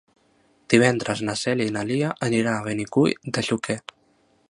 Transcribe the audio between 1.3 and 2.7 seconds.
Cèlia i na Lia aniran a